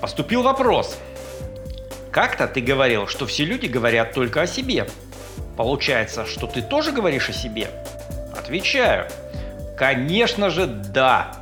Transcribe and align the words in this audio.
Поступил 0.00 0.42
вопрос. 0.42 0.98
Как-то 2.10 2.46
ты 2.46 2.60
говорил, 2.60 3.06
что 3.06 3.26
все 3.26 3.44
люди 3.44 3.66
говорят 3.66 4.12
только 4.12 4.42
о 4.42 4.46
себе. 4.46 4.86
Получается, 5.56 6.26
что 6.26 6.46
ты 6.46 6.62
тоже 6.62 6.92
говоришь 6.92 7.28
о 7.28 7.32
себе? 7.32 7.70
Отвечаю. 8.36 9.08
Конечно 9.80 10.50
же, 10.50 10.66
да. 10.66 11.32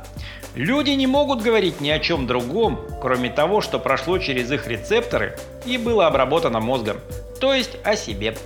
Люди 0.55 0.91
не 0.91 1.07
могут 1.07 1.41
говорить 1.41 1.81
ни 1.81 1.89
о 1.89 1.99
чем 1.99 2.25
другом, 2.25 2.79
кроме 3.01 3.29
того, 3.29 3.59
что 3.59 3.79
прошло 3.79 4.17
через 4.17 4.49
их 4.49 4.65
рецепторы 4.65 5.37
и 5.65 5.77
было 5.77 6.07
обработано 6.07 6.61
мозгом, 6.61 7.01
то 7.41 7.53
есть 7.53 7.75
о 7.83 7.97
себе. 7.97 8.37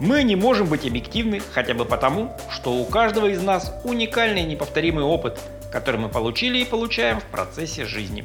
Мы 0.00 0.24
не 0.24 0.34
можем 0.34 0.66
быть 0.66 0.84
объективны 0.84 1.40
хотя 1.52 1.74
бы 1.74 1.84
потому, 1.84 2.36
что 2.50 2.72
у 2.72 2.84
каждого 2.86 3.28
из 3.28 3.40
нас 3.40 3.72
уникальный 3.84 4.42
и 4.42 4.46
неповторимый 4.46 5.04
опыт, 5.04 5.38
который 5.70 6.00
мы 6.00 6.08
получили 6.08 6.58
и 6.58 6.64
получаем 6.64 7.20
в 7.20 7.24
процессе 7.26 7.84
жизни. 7.84 8.24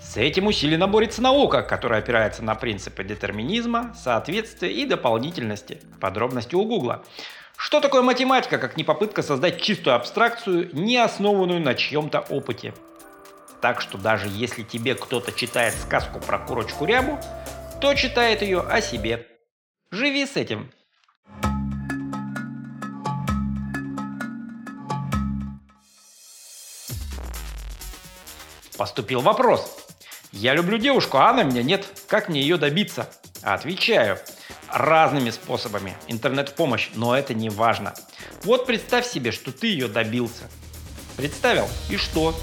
С 0.00 0.16
этим 0.16 0.46
усиленно 0.46 0.88
борется 0.88 1.20
наука, 1.20 1.60
которая 1.60 2.00
опирается 2.00 2.42
на 2.42 2.54
принципы 2.54 3.04
детерминизма, 3.04 3.94
соответствия 4.02 4.72
и 4.72 4.86
дополнительности. 4.86 5.82
Подробности 6.00 6.54
у 6.54 6.64
Гугла. 6.64 7.04
Что 7.60 7.80
такое 7.80 8.02
математика, 8.02 8.56
как 8.56 8.76
не 8.76 8.84
попытка 8.84 9.20
создать 9.20 9.60
чистую 9.60 9.96
абстракцию, 9.96 10.70
не 10.72 10.96
основанную 10.96 11.60
на 11.60 11.74
чьем-то 11.74 12.20
опыте? 12.20 12.72
Так 13.60 13.80
что 13.80 13.98
даже 13.98 14.28
если 14.28 14.62
тебе 14.62 14.94
кто-то 14.94 15.32
читает 15.32 15.74
сказку 15.74 16.20
про 16.20 16.38
курочку 16.38 16.84
рябу, 16.84 17.18
то 17.80 17.94
читает 17.94 18.42
ее 18.42 18.60
о 18.60 18.80
себе. 18.80 19.26
Живи 19.90 20.24
с 20.24 20.36
этим. 20.36 20.70
Поступил 28.76 29.20
вопрос. 29.20 29.84
Я 30.30 30.54
люблю 30.54 30.78
девушку, 30.78 31.18
а 31.18 31.30
она 31.30 31.42
меня 31.42 31.64
нет. 31.64 31.84
Как 32.06 32.28
мне 32.28 32.40
ее 32.40 32.56
добиться? 32.56 33.10
Отвечаю. 33.42 34.16
Разными 34.72 35.30
способами. 35.30 35.96
Интернет 36.08 36.50
в 36.50 36.54
помощь, 36.54 36.90
но 36.94 37.16
это 37.16 37.34
не 37.34 37.50
важно. 37.50 37.94
Вот 38.44 38.66
представь 38.66 39.06
себе, 39.06 39.32
что 39.32 39.52
ты 39.52 39.68
ее 39.68 39.88
добился. 39.88 40.44
Представил? 41.16 41.66
И 41.90 41.96
что? 41.96 42.34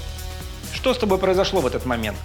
Что 0.72 0.94
с 0.94 0.98
тобой 0.98 1.18
произошло 1.18 1.60
в 1.60 1.66
этот 1.66 1.86
момент? 1.86 2.18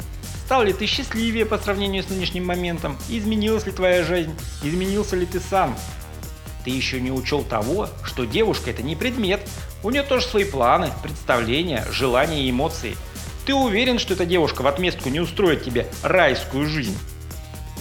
Стал 0.45 0.63
ли 0.63 0.73
ты 0.73 0.85
счастливее 0.85 1.45
по 1.45 1.57
сравнению 1.57 2.03
с 2.03 2.09
нынешним 2.09 2.45
моментом? 2.45 2.97
Изменилась 3.09 3.65
ли 3.65 3.71
твоя 3.71 4.03
жизнь? 4.03 4.35
Изменился 4.63 5.15
ли 5.15 5.25
ты 5.25 5.39
сам? 5.39 5.77
Ты 6.65 6.71
еще 6.71 6.99
не 6.99 7.11
учел 7.11 7.43
того, 7.43 7.89
что 8.03 8.25
девушка 8.25 8.71
это 8.71 8.83
не 8.83 8.95
предмет. 8.95 9.41
У 9.83 9.89
нее 9.89 10.03
тоже 10.03 10.25
свои 10.25 10.43
планы, 10.43 10.91
представления, 11.01 11.85
желания 11.91 12.43
и 12.43 12.51
эмоции– 12.51 12.95
ты 13.45 13.55
уверен, 13.55 13.97
что 13.97 14.13
эта 14.13 14.25
девушка 14.25 14.61
в 14.61 14.67
отместку 14.67 15.09
не 15.09 15.19
устроит 15.19 15.63
тебе 15.63 15.87
райскую 16.03 16.67
жизнь? 16.67 16.97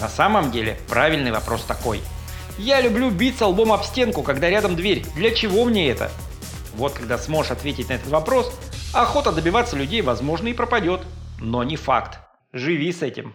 На 0.01 0.09
самом 0.09 0.51
деле, 0.51 0.79
правильный 0.89 1.31
вопрос 1.31 1.63
такой. 1.65 2.01
Я 2.59 2.81
люблю 2.81 3.11
биться 3.11 3.47
лбом 3.47 3.71
об 3.71 3.85
стенку, 3.85 4.23
когда 4.23 4.49
рядом 4.49 4.75
дверь. 4.75 5.05
Для 5.15 5.31
чего 5.31 5.67
мне 5.67 5.91
это? 5.91 6.11
Вот 6.75 6.95
когда 6.95 7.19
сможешь 7.19 7.53
ответить 7.53 7.91
на 7.91 7.95
этот 7.95 8.09
вопрос, 8.09 8.51
охота 8.95 9.31
добиваться 9.31 9.77
людей, 9.77 10.01
возможно, 10.01 10.49
и 10.49 10.55
пропадет. 10.55 11.03
Но 11.39 11.63
не 11.65 11.77
факт. 11.77 12.19
Живи 12.53 12.91
с 12.93 13.03
этим. 13.03 13.35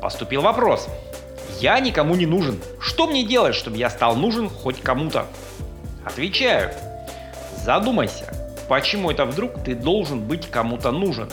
Поступил 0.00 0.40
вопрос. 0.40 0.88
Я 1.60 1.80
никому 1.80 2.14
не 2.14 2.26
нужен. 2.26 2.58
Что 2.80 3.06
мне 3.06 3.24
делать, 3.24 3.54
чтобы 3.54 3.76
я 3.76 3.90
стал 3.90 4.16
нужен 4.16 4.48
хоть 4.48 4.80
кому-то? 4.80 5.26
Отвечаю. 6.04 6.72
Задумайся, 7.64 8.33
почему 8.68 9.10
это 9.10 9.24
вдруг 9.24 9.62
ты 9.64 9.74
должен 9.74 10.20
быть 10.20 10.48
кому-то 10.48 10.90
нужен? 10.90 11.28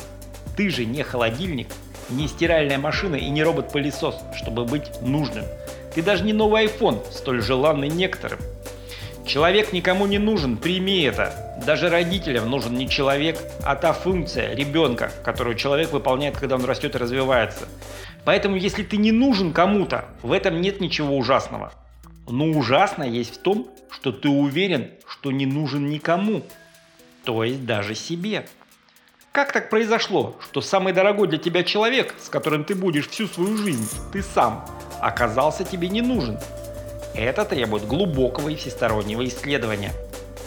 Ты 0.55 0.69
же 0.69 0.85
не 0.85 1.03
холодильник, 1.03 1.67
не 2.09 2.27
стиральная 2.27 2.77
машина 2.77 3.15
и 3.15 3.29
не 3.29 3.43
робот-пылесос, 3.43 4.15
чтобы 4.35 4.65
быть 4.65 5.01
нужным. 5.01 5.45
Ты 5.93 6.01
даже 6.01 6.23
не 6.23 6.33
новый 6.33 6.65
iPhone, 6.65 6.99
столь 7.11 7.41
желанный 7.41 7.89
некоторым. 7.89 8.39
Человек 9.25 9.71
никому 9.71 10.07
не 10.07 10.17
нужен, 10.17 10.57
прими 10.57 11.01
это. 11.03 11.33
Даже 11.65 11.89
родителям 11.89 12.49
нужен 12.49 12.73
не 12.73 12.89
человек, 12.89 13.37
а 13.63 13.75
та 13.75 13.93
функция 13.93 14.55
ребенка, 14.55 15.11
которую 15.23 15.55
человек 15.55 15.91
выполняет, 15.91 16.37
когда 16.37 16.55
он 16.55 16.65
растет 16.65 16.95
и 16.95 16.97
развивается. 16.97 17.67
Поэтому, 18.25 18.55
если 18.55 18.83
ты 18.83 18.97
не 18.97 19.11
нужен 19.11 19.53
кому-то, 19.53 20.05
в 20.21 20.31
этом 20.31 20.59
нет 20.59 20.81
ничего 20.81 21.17
ужасного. 21.17 21.71
Но 22.27 22.45
ужасно 22.45 23.03
есть 23.03 23.35
в 23.35 23.41
том, 23.41 23.67
что 23.89 24.11
ты 24.11 24.29
уверен, 24.29 24.91
что 25.07 25.31
не 25.31 25.45
нужен 25.45 25.89
никому, 25.89 26.43
то 27.23 27.43
есть 27.43 27.65
даже 27.65 27.95
себе. 27.95 28.45
Как 29.31 29.53
так 29.53 29.69
произошло, 29.69 30.35
что 30.41 30.59
самый 30.61 30.91
дорогой 30.91 31.27
для 31.27 31.37
тебя 31.37 31.63
человек, 31.63 32.13
с 32.19 32.27
которым 32.27 32.65
ты 32.65 32.75
будешь 32.75 33.07
всю 33.07 33.27
свою 33.27 33.55
жизнь, 33.55 33.87
ты 34.11 34.21
сам, 34.21 34.65
оказался 34.99 35.63
тебе 35.63 35.87
не 35.87 36.01
нужен? 36.01 36.37
Это 37.15 37.45
требует 37.45 37.85
глубокого 37.85 38.49
и 38.49 38.55
всестороннего 38.55 39.25
исследования. 39.25 39.93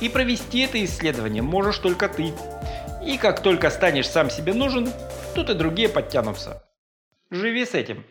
И 0.00 0.08
провести 0.08 0.60
это 0.60 0.82
исследование 0.84 1.42
можешь 1.42 1.78
только 1.78 2.08
ты. 2.08 2.34
И 3.04 3.16
как 3.16 3.42
только 3.42 3.70
станешь 3.70 4.08
сам 4.08 4.28
себе 4.28 4.52
нужен, 4.52 4.90
тут 5.34 5.50
и 5.50 5.54
другие 5.54 5.88
подтянутся. 5.88 6.62
Живи 7.30 7.64
с 7.64 7.74
этим. 7.74 8.04